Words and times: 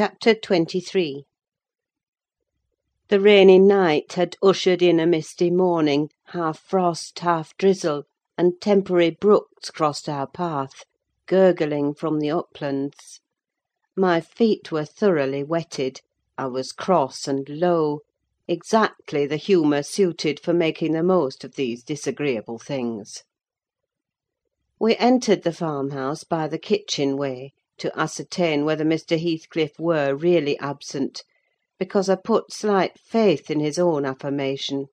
CHAPTER 0.00 0.36
XXIII 0.40 1.24
The 3.08 3.18
rainy 3.18 3.58
night 3.58 4.12
had 4.12 4.36
ushered 4.40 4.80
in 4.80 5.00
a 5.00 5.06
misty 5.08 5.50
morning, 5.50 6.10
half 6.26 6.60
frost, 6.60 7.18
half 7.18 7.56
drizzle, 7.56 8.04
and 8.36 8.60
temporary 8.60 9.10
brooks 9.10 9.72
crossed 9.72 10.08
our 10.08 10.28
path, 10.28 10.84
gurgling 11.26 11.94
from 11.94 12.20
the 12.20 12.30
uplands. 12.30 13.18
My 13.96 14.20
feet 14.20 14.70
were 14.70 14.84
thoroughly 14.84 15.42
wetted; 15.42 16.00
I 16.36 16.46
was 16.46 16.70
cross 16.70 17.26
and 17.26 17.48
low: 17.48 18.02
exactly 18.46 19.26
the 19.26 19.36
humour 19.36 19.82
suited 19.82 20.38
for 20.38 20.52
making 20.54 20.92
the 20.92 21.02
most 21.02 21.42
of 21.42 21.56
these 21.56 21.82
disagreeable 21.82 22.60
things. 22.60 23.24
We 24.78 24.94
entered 24.94 25.42
the 25.42 25.52
farmhouse 25.52 26.22
by 26.22 26.46
the 26.46 26.60
kitchen 26.60 27.16
way, 27.16 27.52
to 27.78 27.96
ascertain 27.98 28.64
whether 28.64 28.84
Mr. 28.84 29.18
Heathcliff 29.18 29.78
were 29.78 30.14
really 30.14 30.58
absent, 30.58 31.22
because 31.78 32.08
I 32.08 32.16
put 32.16 32.52
slight 32.52 32.98
faith 32.98 33.50
in 33.50 33.60
his 33.60 33.78
own 33.78 34.04
affirmation. 34.04 34.86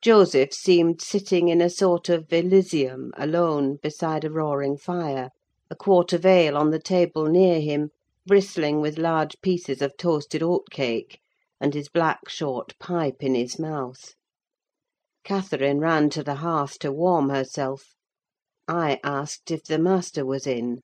Joseph 0.00 0.54
seemed 0.54 1.02
sitting 1.02 1.48
in 1.48 1.60
a 1.60 1.68
sort 1.68 2.08
of 2.08 2.32
elysium, 2.32 3.12
alone, 3.16 3.78
beside 3.82 4.24
a 4.24 4.30
roaring 4.30 4.76
fire; 4.76 5.30
a 5.70 5.76
quart 5.76 6.12
of 6.12 6.24
ale 6.24 6.56
on 6.56 6.70
the 6.70 6.78
table 6.78 7.26
near 7.26 7.60
him, 7.60 7.90
bristling 8.24 8.80
with 8.80 8.96
large 8.96 9.40
pieces 9.42 9.82
of 9.82 9.96
toasted 9.96 10.40
oatcake, 10.40 11.18
and 11.60 11.74
his 11.74 11.88
black 11.88 12.28
short 12.28 12.78
pipe 12.78 13.22
in 13.22 13.34
his 13.34 13.58
mouth. 13.58 14.14
Catherine 15.24 15.80
ran 15.80 16.08
to 16.10 16.22
the 16.22 16.36
hearth 16.36 16.78
to 16.78 16.90
warm 16.90 17.28
herself. 17.28 17.94
I 18.66 18.98
asked 19.02 19.50
if 19.50 19.64
the 19.64 19.78
master 19.78 20.24
was 20.24 20.46
in. 20.46 20.80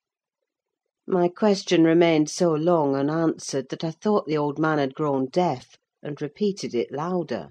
My 1.07 1.27
question 1.29 1.83
remained 1.83 2.31
so 2.31 2.51
long 2.51 2.95
unanswered 2.95 3.69
that 3.69 3.83
I 3.83 3.91
thought 3.91 4.25
the 4.25 4.37
old 4.39 4.57
man 4.57 4.79
had 4.79 4.95
grown 4.95 5.27
deaf, 5.27 5.77
and 6.01 6.19
repeated 6.19 6.73
it 6.73 6.91
louder. 6.91 7.49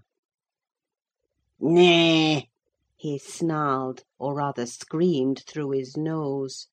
"Nay!" 1.60 2.48
he 2.96 3.16
snarled, 3.16 4.02
or 4.18 4.34
rather 4.34 4.66
screamed 4.66 5.44
through 5.46 5.70
his 5.70 5.96
nose. 5.96 6.66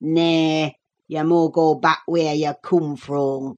"Nay! 0.00 0.74
you 1.06 1.22
mun 1.22 1.52
go 1.52 1.76
back 1.76 2.02
whear 2.08 2.34
you 2.34 2.52
come 2.64 2.96
fro'." 2.96 3.54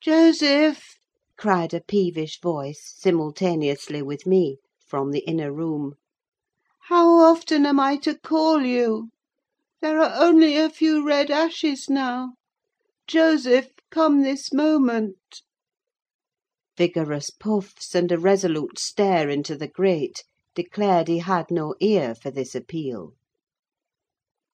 "Joseph!" 0.00 1.00
cried 1.36 1.74
a 1.74 1.80
peevish 1.80 2.40
voice, 2.40 2.94
simultaneously 2.96 4.02
with 4.02 4.24
me, 4.24 4.58
from 4.86 5.10
the 5.10 5.26
inner 5.26 5.52
room. 5.52 5.94
How 6.82 7.08
often 7.08 7.66
am 7.66 7.80
I 7.80 7.96
to 7.96 8.16
call 8.16 8.62
you? 8.62 9.08
There 9.82 9.98
are 9.98 10.12
only 10.22 10.58
a 10.58 10.68
few 10.68 11.02
red 11.06 11.30
ashes 11.30 11.88
now. 11.88 12.34
Joseph, 13.06 13.70
come 13.90 14.20
this 14.22 14.52
moment!" 14.52 15.40
Vigorous 16.76 17.30
puffs, 17.30 17.94
and 17.94 18.12
a 18.12 18.18
resolute 18.18 18.78
stare 18.78 19.30
into 19.30 19.56
the 19.56 19.68
grate, 19.68 20.22
declared 20.54 21.08
he 21.08 21.20
had 21.20 21.50
no 21.50 21.74
ear 21.80 22.14
for 22.14 22.30
this 22.30 22.54
appeal. 22.54 23.14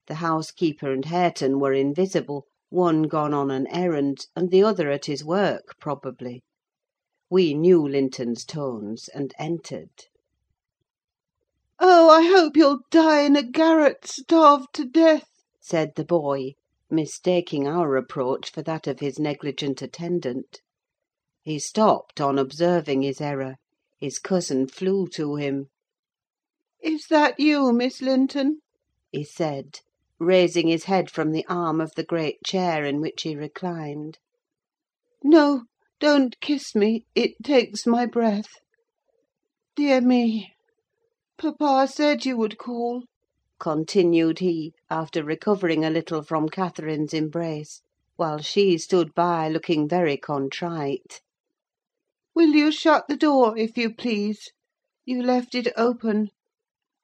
The 0.07 0.15
housekeeper 0.23 0.93
and 0.93 1.05
Hareton 1.05 1.59
were 1.59 1.73
invisible; 1.73 2.47
one 2.69 3.09
gone 3.09 3.35
on 3.35 3.51
an 3.51 3.67
errand, 3.67 4.29
and 4.37 4.53
the 4.53 4.63
other 4.63 4.93
at 4.93 5.07
his 5.07 5.25
work, 5.25 5.75
probably. 5.81 6.45
We 7.29 7.53
knew 7.53 7.85
Linton's 7.85 8.45
tones, 8.45 9.09
and 9.09 9.35
entered. 9.41 10.05
"Oh, 11.79 12.09
I 12.09 12.23
hope 12.23 12.57
you'll 12.57 12.81
die 12.91 13.21
in 13.25 13.37
a 13.37 13.43
garret, 13.43 14.07
starved 14.07 14.73
to 14.77 14.87
death!" 14.87 15.29
said 15.61 15.93
the 15.95 16.07
boy, 16.07 16.55
mistaking 16.89 17.69
our 17.69 17.97
approach 17.97 18.51
for 18.51 18.63
that 18.63 18.87
of 18.87 19.01
his 19.01 19.19
negligent 19.19 19.83
attendant. 19.83 20.63
He 21.43 21.59
stopped 21.59 22.19
on 22.19 22.39
observing 22.39 23.03
his 23.03 23.21
error: 23.21 23.57
his 23.99 24.19
cousin 24.19 24.67
flew 24.69 25.07
to 25.17 25.35
him. 25.37 25.67
"Is 26.81 27.09
that 27.11 27.39
you, 27.39 27.71
Miss 27.75 28.01
Linton?" 28.01 28.63
he 29.13 29.23
said, 29.23 29.81
raising 30.19 30.69
his 30.69 30.85
head 30.85 31.11
from 31.11 31.31
the 31.33 31.45
arm 31.47 31.83
of 31.83 31.93
the 31.95 32.05
great 32.05 32.43
chair 32.43 32.87
in 32.87 33.03
which 33.03 33.21
he 33.25 33.37
reclined. 33.37 34.17
"No, 35.23 35.65
don't 36.01 36.41
kiss 36.41 36.75
me: 36.75 37.05
it 37.15 37.33
takes 37.45 37.87
my 37.87 38.07
breath. 38.07 38.49
Dear 39.75 40.01
me! 40.01 40.55
Papa 41.39 41.87
said 41.87 42.25
you 42.25 42.35
would 42.39 42.57
call," 42.57 43.05
continued 43.61 44.39
he, 44.39 44.73
after 44.89 45.23
recovering 45.23 45.85
a 45.85 45.91
little 45.91 46.23
from 46.23 46.49
Catherine's 46.49 47.13
embrace, 47.13 47.83
while 48.17 48.39
she 48.39 48.79
stood 48.79 49.13
by, 49.15 49.47
looking 49.51 49.87
very 49.87 50.17
contrite. 50.17 51.21
"Will 52.35 52.55
you 52.55 52.73
shut 52.73 53.07
the 53.07 53.19
door, 53.19 53.55
if 53.59 53.77
you 53.77 53.93
please? 53.95 54.51
You 55.05 55.23
left 55.23 55.55
it 55.55 55.71
open; 55.77 56.31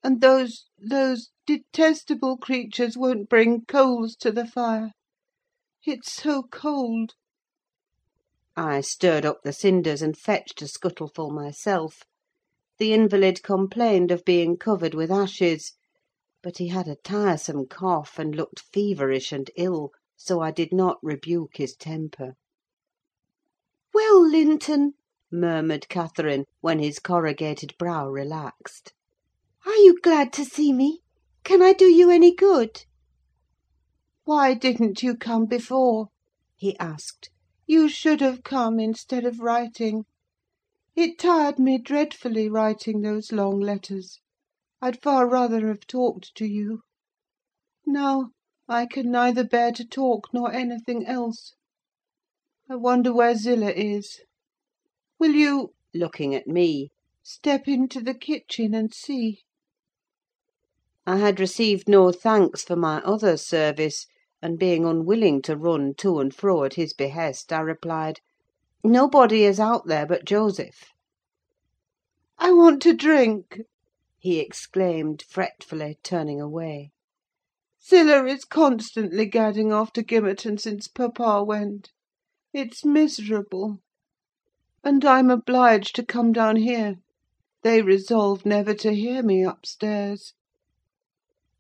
and 0.03 0.23
those, 0.23 0.65
those 0.79 1.29
detestable 1.47 2.39
creatures 2.39 2.97
won't 2.97 3.29
bring 3.29 3.67
coals 3.67 4.17
to 4.17 4.33
the 4.33 4.47
fire. 4.47 4.93
It's 5.85 6.11
so 6.11 6.45
cold." 6.45 7.13
I 8.57 8.81
stirred 8.81 9.27
up 9.27 9.43
the 9.43 9.53
cinders 9.53 10.01
and 10.01 10.17
fetched 10.17 10.63
a 10.63 10.69
scuttleful 10.69 11.31
myself. 11.31 12.05
The 12.83 12.93
invalid 12.93 13.45
complained 13.45 14.11
of 14.11 14.25
being 14.25 14.57
covered 14.57 14.93
with 14.93 15.09
ashes; 15.09 15.75
but 16.43 16.59
he 16.59 16.67
had 16.67 16.89
a 16.89 16.97
tiresome 16.97 17.69
cough, 17.69 18.19
and 18.19 18.35
looked 18.35 18.59
feverish 18.59 19.31
and 19.31 19.49
ill, 19.57 19.93
so 20.17 20.41
I 20.41 20.51
did 20.51 20.73
not 20.73 20.99
rebuke 21.01 21.59
his 21.59 21.77
temper. 21.77 22.35
"Well, 23.95 24.29
Linton," 24.29 24.95
murmured 25.31 25.89
Catherine, 25.89 26.45
when 26.61 26.81
his 26.81 26.99
corrugated 26.99 27.79
brow 27.79 28.09
relaxed, 28.11 28.93
"are 29.65 29.77
you 29.77 30.01
glad 30.03 30.33
to 30.33 30.45
see 30.45 30.73
me? 30.73 31.03
Can 31.45 31.63
I 31.63 31.75
do 31.75 31.85
you 31.85 32.11
any 32.11 32.35
good?" 32.35 32.85
"Why 34.25 34.55
didn't 34.55 35.05
you 35.05 35.17
come 35.17 35.47
before?" 35.47 36.09
he 36.57 36.77
asked. 36.79 37.31
"You 37.65 37.89
should 37.89 38.21
have 38.21 38.43
come, 38.43 38.81
instead 38.81 39.25
of 39.25 39.39
writing. 39.39 40.03
It 40.95 41.19
tired 41.19 41.59
me 41.59 41.79
dreadfully, 41.79 42.51
writing 42.51 43.01
those 43.01 43.33
long 43.33 43.59
letters. 43.61 44.21
I'd 44.83 45.01
far 45.01 45.27
rather 45.27 45.67
have 45.69 45.87
talked 45.87 46.35
to 46.35 46.45
you. 46.45 46.83
Now, 47.87 48.33
I 48.69 48.85
can 48.85 49.11
neither 49.11 49.43
bear 49.43 49.73
to 49.73 49.87
talk 49.87 50.29
nor 50.35 50.53
anything 50.53 51.07
else. 51.07 51.55
I 52.69 52.77
wonder 52.77 53.11
where 53.11 53.35
Zillah 53.35 53.73
is. 53.73 54.21
Will 55.19 55.35
you," 55.35 55.73
looking 55.95 56.35
at 56.35 56.47
me, 56.47 56.91
"step 57.23 57.67
into 57.67 58.03
the 58.03 58.13
kitchen 58.15 58.75
and 58.75 58.93
see?" 58.93 59.45
I 61.07 61.17
had 61.17 61.41
received 61.41 61.89
no 61.89 62.13
thanks 62.13 62.63
for 62.63 62.77
my 62.77 63.01
other 63.01 63.39
service, 63.39 64.07
and 64.43 64.59
being 64.59 64.85
unwilling 64.85 65.41
to 65.43 65.57
run 65.57 65.95
to 65.95 66.19
and 66.21 66.35
fro 66.35 66.65
at 66.65 66.75
his 66.75 66.93
behest, 66.93 67.51
I 67.51 67.61
replied, 67.61 68.21
"Nobody 68.85 69.45
is 69.45 69.61
out 69.61 69.87
there 69.87 70.07
but 70.07 70.25
Joseph." 70.25 70.91
"I 72.37 72.51
want 72.51 72.83
to 72.83 72.93
drink!" 72.93 73.61
he 74.19 74.41
exclaimed, 74.41 75.23
fretfully, 75.23 75.99
turning 76.03 76.41
away. 76.41 76.91
"Zillah 77.81 78.27
is 78.27 78.45
constantly 78.45 79.27
gadding 79.27 79.73
off 79.73 79.93
to 79.93 80.03
Gimmerton 80.03 80.59
since 80.59 80.89
papa 80.89 81.45
went. 81.45 81.93
It's 82.53 82.85
miserable! 82.85 83.79
And 84.83 85.05
I'm 85.05 85.31
obliged 85.31 85.95
to 85.95 86.05
come 86.05 86.33
down 86.33 86.57
here: 86.57 86.97
they 87.63 87.83
resolved 87.83 88.45
never 88.45 88.75
to 88.75 88.93
hear 88.97 89.23
me 89.23 89.45
upstairs." 89.45 90.35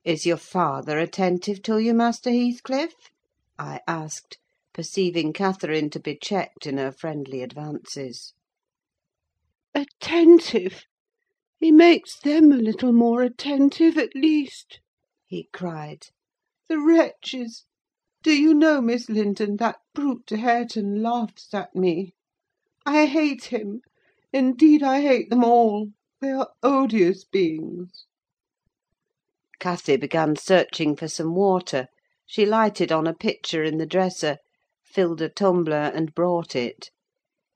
"Is 0.02 0.26
your 0.26 0.38
father 0.38 0.98
attentive 0.98 1.62
to 1.62 1.78
you, 1.78 1.94
Master 1.94 2.32
Heathcliff?" 2.32 2.94
I 3.60 3.78
asked, 3.86 4.38
perceiving 4.74 5.34
Catherine 5.34 5.90
to 5.90 6.00
be 6.00 6.16
checked 6.16 6.66
in 6.66 6.78
her 6.78 6.90
friendly 6.90 7.42
advances. 7.42 8.32
"Attentive! 9.74 10.84
He 11.60 11.70
makes 11.70 12.18
them 12.18 12.50
a 12.50 12.56
little 12.56 12.92
more 12.94 13.20
attentive, 13.22 13.98
at 13.98 14.14
least," 14.14 14.80
he 15.26 15.50
cried. 15.52 16.06
"The 16.68 16.78
wretches! 16.78 17.66
Do 18.22 18.32
you 18.34 18.54
know, 18.54 18.80
Miss 18.80 19.10
Linton, 19.10 19.56
that 19.58 19.76
brute 19.94 20.30
Hareton 20.30 21.02
laughs 21.02 21.52
at 21.52 21.76
me. 21.76 22.14
I 22.86 23.04
hate 23.04 23.44
him: 23.44 23.82
indeed, 24.32 24.82
I 24.82 25.02
hate 25.02 25.28
them 25.28 25.44
all: 25.44 25.88
they 26.22 26.30
are 26.30 26.48
odious 26.62 27.24
beings." 27.26 28.06
Cathy 29.58 29.98
began 29.98 30.34
searching 30.34 30.96
for 30.96 31.08
some 31.08 31.34
water: 31.34 31.88
she 32.24 32.46
lighted 32.46 32.90
on 32.90 33.06
a 33.06 33.14
pitcher 33.14 33.62
in 33.62 33.76
the 33.76 33.86
dresser, 33.86 34.38
filled 34.92 35.22
a 35.22 35.28
tumbler, 35.30 35.90
and 35.94 36.14
brought 36.14 36.54
it. 36.54 36.90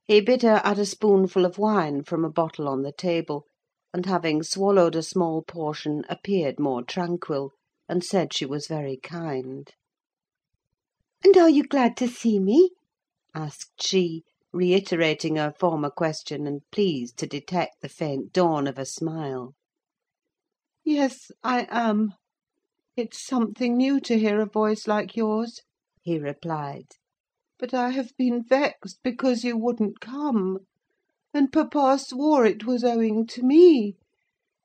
He 0.05 0.21
bid 0.21 0.41
her 0.41 0.59
add 0.63 0.79
a 0.79 0.85
spoonful 0.87 1.45
of 1.45 1.59
wine 1.59 2.03
from 2.03 2.25
a 2.25 2.31
bottle 2.31 2.67
on 2.67 2.81
the 2.81 2.91
table, 2.91 3.45
and 3.93 4.07
having 4.07 4.41
swallowed 4.41 4.95
a 4.95 5.03
small 5.03 5.43
portion, 5.43 6.03
appeared 6.09 6.59
more 6.59 6.81
tranquil, 6.81 7.51
and 7.87 8.03
said 8.03 8.33
she 8.33 8.45
was 8.45 8.65
very 8.65 8.97
kind. 8.97 9.71
"And 11.23 11.37
are 11.37 11.49
you 11.49 11.63
glad 11.63 11.95
to 11.97 12.07
see 12.07 12.39
me?" 12.39 12.71
asked 13.35 13.83
she, 13.83 14.23
reiterating 14.51 15.35
her 15.35 15.53
former 15.59 15.91
question, 15.91 16.47
and 16.47 16.61
pleased 16.71 17.17
to 17.17 17.27
detect 17.27 17.81
the 17.81 17.89
faint 17.89 18.33
dawn 18.33 18.65
of 18.65 18.79
a 18.79 18.85
smile. 18.85 19.53
"Yes, 20.83 21.31
I 21.43 21.67
am. 21.69 22.15
It's 22.95 23.23
something 23.23 23.77
new 23.77 23.99
to 23.99 24.17
hear 24.17 24.41
a 24.41 24.47
voice 24.47 24.87
like 24.87 25.15
yours," 25.15 25.61
he 26.01 26.17
replied. 26.17 26.87
"But 27.59 27.73
I 27.73 27.89
have 27.89 28.15
been 28.17 28.43
vexed 28.43 28.99
because 29.01 29.43
you 29.43 29.57
wouldn't 29.57 29.99
come; 29.99 30.59
and 31.33 31.51
papa 31.51 31.97
swore 31.97 32.45
it 32.45 32.67
was 32.67 32.83
owing 32.83 33.25
to 33.29 33.41
me. 33.41 33.95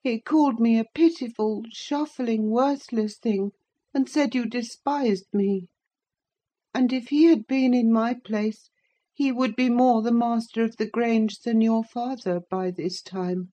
He 0.03 0.21
called 0.21 0.61
me 0.61 0.79
a 0.79 0.85
pitiful, 0.95 1.63
shuffling, 1.71 2.51
worthless 2.51 3.17
thing, 3.17 3.53
and 3.95 4.11
said 4.11 4.35
you 4.35 4.45
despised 4.45 5.25
me. 5.33 5.69
And 6.75 6.93
if 6.93 7.09
he 7.09 7.25
had 7.25 7.47
been 7.47 7.73
in 7.73 7.91
my 7.91 8.13
place, 8.13 8.69
he 9.15 9.33
would 9.33 9.57
be 9.57 9.71
more 9.71 10.03
the 10.03 10.13
master 10.13 10.63
of 10.63 10.77
the 10.77 10.85
Grange 10.87 11.39
than 11.39 11.63
your 11.63 11.85
father, 11.85 12.43
by 12.51 12.71
this 12.71 13.01
time. 13.01 13.53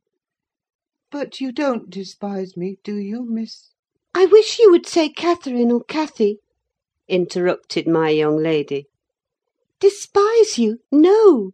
But 1.11 1.39
you 1.39 1.53
don't 1.53 1.89
despise 1.89 2.57
me, 2.57 2.75
do 2.83 2.97
you, 2.97 3.23
Miss—" 3.23 3.69
"I 4.13 4.25
wish 4.25 4.59
you 4.59 4.69
would 4.71 4.85
say 4.85 5.07
Catherine 5.07 5.71
or 5.71 5.85
Cathy," 5.85 6.39
interrupted 7.07 7.87
my 7.87 8.09
young 8.09 8.35
lady. 8.35 8.87
"Despise 9.81 10.57
you? 10.57 10.79
no! 10.91 11.51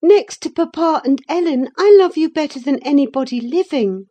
Next 0.00 0.40
to 0.42 0.50
papa 0.50 1.02
and 1.04 1.20
Ellen, 1.28 1.68
I 1.76 1.94
love 1.98 2.16
you 2.16 2.30
better 2.30 2.58
than 2.58 2.78
anybody 2.78 3.38
living. 3.38 4.06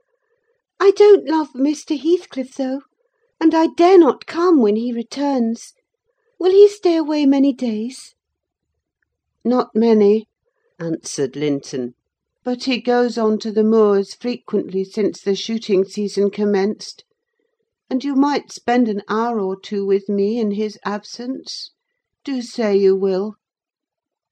I 0.79 0.91
don't 0.91 1.25
love 1.27 1.53
Mr. 1.53 1.99
Heathcliff, 1.99 2.53
though; 2.57 2.81
and 3.41 3.55
I 3.55 3.67
dare 3.75 3.97
not 3.97 4.27
come 4.27 4.61
when 4.61 4.75
he 4.75 4.93
returns. 4.93 5.73
Will 6.37 6.51
he 6.51 6.67
stay 6.67 6.95
away 6.95 7.25
many 7.25 7.53
days?" 7.53 8.13
"Not 9.43 9.75
many," 9.75 10.27
answered 10.79 11.35
Linton. 11.35 11.95
"But 12.43 12.65
he 12.65 12.79
goes 12.79 13.17
on 13.17 13.39
to 13.39 13.51
the 13.51 13.63
moors 13.63 14.13
frequently 14.13 14.83
since 14.83 15.21
the 15.21 15.35
shooting 15.35 15.85
season 15.85 16.29
commenced; 16.29 17.03
and 17.89 18.03
you 18.03 18.13
might 18.15 18.51
spend 18.51 18.87
an 18.87 19.01
hour 19.09 19.39
or 19.39 19.59
two 19.59 19.87
with 19.87 20.07
me 20.07 20.37
in 20.39 20.51
his 20.51 20.77
absence. 20.85 21.71
Do 22.23 22.43
say 22.43 22.77
you 22.77 22.95
will. 22.95 23.37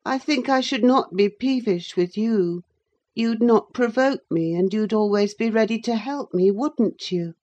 I 0.06 0.18
think 0.18 0.50
I 0.50 0.60
should 0.60 0.84
not 0.84 1.16
be 1.16 1.30
peevish 1.30 1.96
with 1.96 2.18
you: 2.18 2.64
you'd 3.16 3.42
not 3.42 3.74
provoke 3.74 4.20
me, 4.30 4.54
and 4.54 4.74
you'd 4.74 4.92
always 4.92 5.34
be 5.34 5.50
ready 5.50 5.80
to 5.80 5.96
help 5.96 6.34
me, 6.34 6.52
wouldn't 6.52 7.10
you?" 7.10 7.36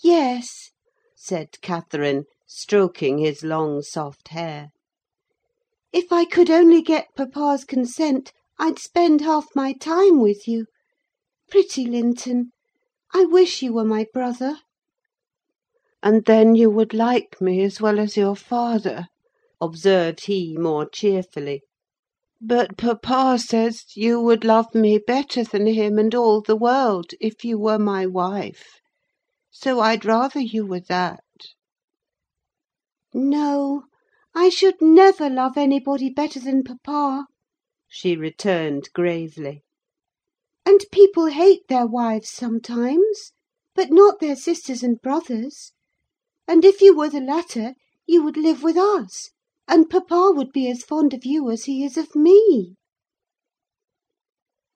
"Yes," 0.00 0.70
said 1.16 1.60
Catherine, 1.60 2.26
stroking 2.46 3.18
his 3.18 3.42
long 3.42 3.82
soft 3.82 4.28
hair. 4.28 4.68
"If 5.92 6.12
I 6.12 6.24
could 6.24 6.50
only 6.50 6.82
get 6.82 7.08
papa's 7.16 7.64
consent, 7.64 8.32
I'd 8.60 8.78
spend 8.78 9.20
half 9.20 9.48
my 9.56 9.72
time 9.72 10.20
with 10.20 10.46
you. 10.46 10.66
Pretty 11.50 11.84
Linton! 11.84 12.52
I 13.12 13.24
wish 13.24 13.60
you 13.60 13.72
were 13.72 13.84
my 13.84 14.06
brother." 14.12 14.60
"And 16.00 16.26
then 16.26 16.54
you 16.54 16.70
would 16.70 16.94
like 16.94 17.40
me 17.40 17.60
as 17.64 17.80
well 17.80 17.98
as 17.98 18.16
your 18.16 18.36
father," 18.36 19.08
observed 19.62 20.24
he, 20.24 20.56
more 20.56 20.88
cheerfully. 20.88 21.62
"But 22.40 22.78
papa 22.78 23.38
says 23.38 23.84
you 23.94 24.18
would 24.18 24.42
love 24.42 24.74
me 24.74 24.96
better 24.96 25.44
than 25.44 25.66
him 25.66 25.98
and 25.98 26.14
all 26.14 26.40
the 26.40 26.56
world, 26.56 27.10
if 27.20 27.44
you 27.44 27.58
were 27.58 27.78
my 27.78 28.06
wife; 28.06 28.80
so 29.50 29.80
I'd 29.80 30.06
rather 30.06 30.40
you 30.40 30.64
were 30.64 30.80
that." 30.88 31.22
"No, 33.12 33.82
I 34.34 34.48
should 34.48 34.80
never 34.80 35.28
love 35.28 35.58
anybody 35.58 36.08
better 36.08 36.40
than 36.40 36.64
papa," 36.64 37.26
she 37.86 38.16
returned 38.16 38.88
gravely. 38.94 39.62
"And 40.64 40.86
people 40.90 41.26
hate 41.26 41.68
their 41.68 41.86
wives 41.86 42.30
sometimes, 42.30 43.32
but 43.74 43.90
not 43.92 44.20
their 44.20 44.36
sisters 44.36 44.82
and 44.82 44.98
brothers; 45.02 45.72
and 46.48 46.64
if 46.64 46.80
you 46.80 46.96
were 46.96 47.10
the 47.10 47.20
latter, 47.20 47.74
you 48.06 48.22
would 48.22 48.38
live 48.38 48.62
with 48.62 48.78
us, 48.78 49.28
and 49.70 49.88
papa 49.88 50.32
would 50.34 50.50
be 50.50 50.68
as 50.68 50.82
fond 50.82 51.14
of 51.14 51.24
you 51.24 51.48
as 51.48 51.66
he 51.66 51.84
is 51.84 51.96
of 51.96 52.16
me." 52.16 52.74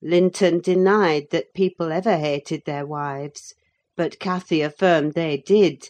Linton 0.01 0.61
denied 0.61 1.27
that 1.33 1.53
people 1.53 1.91
ever 1.91 2.17
hated 2.17 2.63
their 2.65 2.87
wives, 2.87 3.55
but 3.97 4.21
Cathy 4.21 4.61
affirmed 4.61 5.15
they 5.15 5.37
did; 5.37 5.89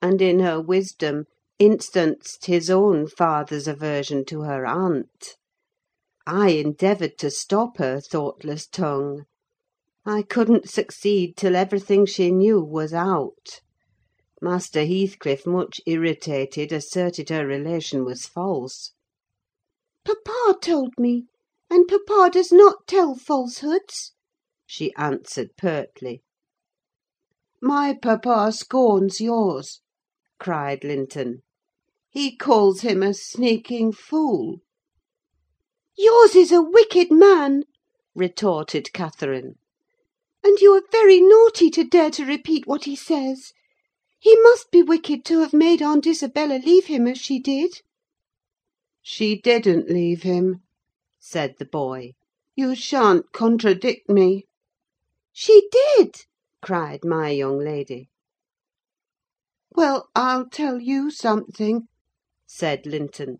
and, 0.00 0.22
in 0.22 0.38
her 0.38 0.60
wisdom, 0.60 1.24
instanced 1.58 2.46
his 2.46 2.70
own 2.70 3.08
father's 3.08 3.66
aversion 3.66 4.24
to 4.26 4.42
her 4.42 4.64
aunt. 4.64 5.34
I 6.24 6.50
endeavoured 6.50 7.18
to 7.18 7.32
stop 7.32 7.78
her 7.78 8.00
thoughtless 8.00 8.68
tongue. 8.68 9.24
I 10.06 10.22
couldn't 10.22 10.70
succeed 10.70 11.36
till 11.36 11.56
everything 11.56 12.06
she 12.06 12.30
knew 12.30 12.60
was 12.62 12.94
out. 12.94 13.62
Master 14.40 14.84
Heathcliff, 14.84 15.44
much 15.48 15.80
irritated, 15.84 16.70
asserted 16.70 17.28
her 17.28 17.44
relation 17.44 18.04
was 18.04 18.24
false. 18.24 18.92
"Papa 20.04 20.58
told 20.62 20.94
me, 20.96 21.24
and 21.68 21.88
papa 21.88 22.30
does 22.32 22.52
not 22.52 22.86
tell 22.86 23.16
falsehoods," 23.16 24.12
she 24.64 24.94
answered 24.94 25.56
pertly. 25.56 26.22
"My 27.60 27.98
papa 28.00 28.52
scorns 28.52 29.20
yours!" 29.20 29.80
cried 30.38 30.84
Linton. 30.84 31.42
"He 32.08 32.36
calls 32.36 32.82
him 32.82 33.02
a 33.02 33.14
sneaking 33.14 33.90
fool." 33.90 34.60
"Yours 35.96 36.36
is 36.36 36.52
a 36.52 36.62
wicked 36.62 37.10
man!" 37.10 37.64
retorted 38.14 38.92
Catherine. 38.92 39.56
"And 40.44 40.60
you 40.60 40.74
are 40.74 40.82
very 40.92 41.20
naughty 41.20 41.70
to 41.70 41.82
dare 41.82 42.12
to 42.12 42.24
repeat 42.24 42.68
what 42.68 42.84
he 42.84 42.94
says. 42.94 43.52
He 44.20 44.34
must 44.40 44.72
be 44.72 44.82
wicked 44.82 45.24
to 45.26 45.38
have 45.42 45.52
made 45.52 45.80
Aunt 45.80 46.04
Isabella 46.04 46.54
leave 46.58 46.86
him 46.86 47.06
as 47.06 47.18
she 47.18 47.38
did." 47.38 47.82
"She 49.00 49.40
didn't 49.40 49.88
leave 49.88 50.24
him," 50.24 50.62
said 51.20 51.54
the 51.60 51.64
boy. 51.64 52.14
"You 52.56 52.74
shan't 52.74 53.30
contradict 53.30 54.08
me." 54.08 54.46
"She 55.32 55.68
did!" 55.70 56.16
cried 56.60 57.04
my 57.04 57.30
young 57.30 57.60
lady. 57.60 58.08
"Well, 59.70 60.08
I'll 60.16 60.48
tell 60.48 60.80
you 60.80 61.12
something," 61.12 61.86
said 62.44 62.86
Linton. 62.86 63.38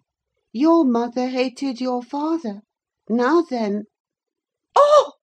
Your 0.52 0.84
mother 0.84 1.26
hated 1.26 1.80
your 1.80 2.04
father. 2.04 2.60
Now 3.08 3.40
then—" 3.42 3.86
"Oh!" 4.76 5.14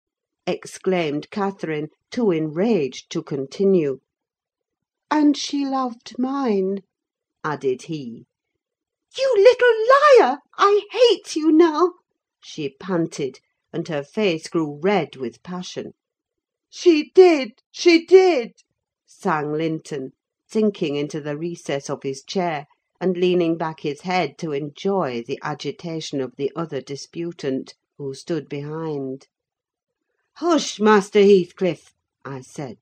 exclaimed 0.49 1.31
Catherine, 1.31 1.91
too 2.11 2.33
enraged 2.33 3.09
to 3.13 3.23
continue. 3.23 4.01
"And 5.11 5.37
she 5.37 5.67
loved 5.67 6.19
mine," 6.19 6.79
added 7.45 7.83
he. 7.83 8.25
"You 9.19 9.35
little 9.37 10.25
liar! 10.25 10.39
I 10.57 10.87
hate 10.93 11.37
you 11.37 11.53
now!" 11.53 11.93
she 12.43 12.71
panted, 12.81 13.39
and 13.71 13.87
her 13.89 14.03
face 14.03 14.49
grew 14.49 14.81
red 14.83 15.17
with 15.17 15.43
passion. 15.43 15.93
"She 16.71 17.11
did! 17.15 17.61
she 17.71 18.07
did!" 18.07 18.53
sang 19.07 19.53
Linton, 19.53 20.13
sinking 20.49 20.97
into 20.97 21.21
the 21.21 21.37
recess 21.37 21.91
of 21.91 22.03
his 22.03 22.25
chair, 22.25 22.67
and 22.99 23.15
leaning 23.15 23.59
back 23.59 23.81
his 23.81 24.01
head 24.01 24.39
to 24.39 24.53
enjoy 24.53 25.23
the 25.23 25.39
agitation 25.43 26.23
of 26.23 26.37
the 26.37 26.51
other 26.57 26.81
disputant, 26.81 27.75
who 27.99 28.15
stood 28.15 28.49
behind. 28.49 29.27
"Hush, 30.37 30.81
Master 30.81 31.21
Heathcliff!" 31.23 31.93
I 32.25 32.41
said. 32.41 32.79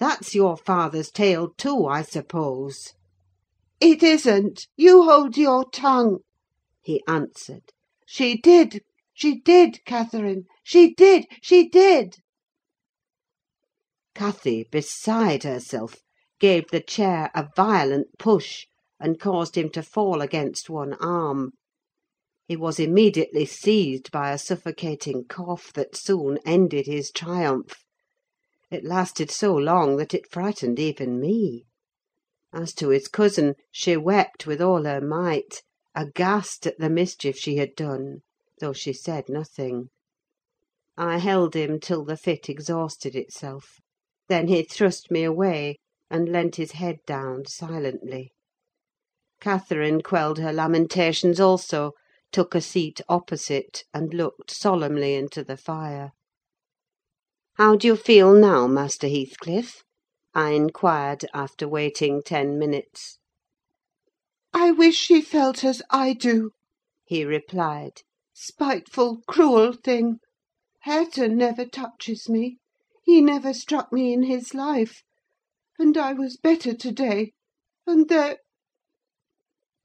"That's 0.00 0.34
your 0.34 0.56
father's 0.56 1.10
tale, 1.10 1.50
too, 1.58 1.84
I 1.84 2.00
suppose?" 2.00 2.94
"It 3.82 4.02
isn't. 4.02 4.66
You 4.74 5.02
hold 5.02 5.36
your 5.36 5.68
tongue," 5.68 6.20
he 6.80 7.02
answered. 7.06 7.64
"She 8.06 8.38
did, 8.38 8.80
she 9.12 9.40
did, 9.40 9.84
Catherine! 9.84 10.46
She 10.62 10.94
did, 10.94 11.26
she 11.42 11.68
did!" 11.68 12.16
Cathy, 14.14 14.64
beside 14.70 15.42
herself, 15.42 15.96
gave 16.38 16.68
the 16.70 16.80
chair 16.80 17.30
a 17.34 17.50
violent 17.54 18.06
push, 18.18 18.68
and 18.98 19.20
caused 19.20 19.54
him 19.54 19.68
to 19.72 19.82
fall 19.82 20.22
against 20.22 20.70
one 20.70 20.94
arm. 20.94 21.50
He 22.48 22.56
was 22.56 22.80
immediately 22.80 23.44
seized 23.44 24.10
by 24.10 24.32
a 24.32 24.38
suffocating 24.38 25.26
cough 25.26 25.74
that 25.74 25.94
soon 25.94 26.38
ended 26.46 26.86
his 26.86 27.10
triumph. 27.10 27.84
It 28.70 28.84
lasted 28.84 29.32
so 29.32 29.52
long 29.56 29.96
that 29.96 30.14
it 30.14 30.30
frightened 30.30 30.78
even 30.78 31.18
me. 31.18 31.64
As 32.52 32.72
to 32.74 32.90
his 32.90 33.08
cousin, 33.08 33.56
she 33.72 33.96
wept 33.96 34.46
with 34.46 34.62
all 34.62 34.84
her 34.84 35.00
might, 35.00 35.64
aghast 35.92 36.68
at 36.68 36.78
the 36.78 36.88
mischief 36.88 37.36
she 37.36 37.56
had 37.56 37.74
done, 37.74 38.20
though 38.60 38.72
she 38.72 38.92
said 38.92 39.28
nothing. 39.28 39.88
I 40.96 41.18
held 41.18 41.56
him 41.56 41.80
till 41.80 42.04
the 42.04 42.16
fit 42.16 42.48
exhausted 42.48 43.16
itself; 43.16 43.80
then 44.28 44.46
he 44.46 44.62
thrust 44.62 45.10
me 45.10 45.24
away, 45.24 45.78
and 46.08 46.28
leant 46.28 46.54
his 46.54 46.70
head 46.70 46.98
down 47.08 47.46
silently. 47.46 48.30
Catherine 49.40 50.00
quelled 50.00 50.38
her 50.38 50.52
lamentations 50.52 51.40
also, 51.40 51.94
took 52.30 52.54
a 52.54 52.60
seat 52.60 53.00
opposite, 53.08 53.82
and 53.92 54.14
looked 54.14 54.52
solemnly 54.52 55.14
into 55.16 55.42
the 55.42 55.56
fire. 55.56 56.12
"How 57.60 57.76
do 57.76 57.88
you 57.88 57.94
feel 57.96 58.32
now, 58.32 58.66
Master 58.66 59.06
Heathcliff?" 59.06 59.82
I 60.34 60.52
inquired, 60.52 61.26
after 61.34 61.68
waiting 61.68 62.22
ten 62.22 62.58
minutes. 62.58 63.18
"I 64.54 64.70
wish 64.70 64.96
she 64.96 65.20
felt 65.20 65.62
as 65.62 65.82
I 65.90 66.14
do," 66.14 66.52
he 67.04 67.22
replied. 67.22 68.00
"Spiteful, 68.32 69.20
cruel 69.28 69.74
thing! 69.74 70.20
Hareton 70.84 71.36
never 71.36 71.66
touches 71.66 72.30
me: 72.30 72.56
he 73.04 73.20
never 73.20 73.52
struck 73.52 73.92
me 73.92 74.14
in 74.14 74.22
his 74.22 74.54
life; 74.54 75.02
and 75.78 75.98
I 75.98 76.14
was 76.14 76.38
better 76.38 76.72
to 76.74 76.90
day, 76.90 77.32
and 77.86 78.08
there—" 78.08 78.38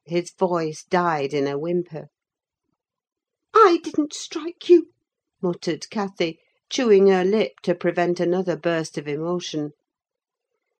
His 0.06 0.32
voice 0.32 0.86
died 0.86 1.34
in 1.34 1.46
a 1.46 1.60
whimper. 1.60 2.08
"I 3.54 3.80
didn't 3.84 4.14
strike 4.14 4.70
you," 4.70 4.94
muttered 5.42 5.90
Cathy, 5.90 6.40
chewing 6.76 7.08
her 7.08 7.24
lip 7.24 7.62
to 7.62 7.74
prevent 7.74 8.20
another 8.20 8.58
burst 8.58 8.98
of 8.98 9.08
emotion. 9.08 9.72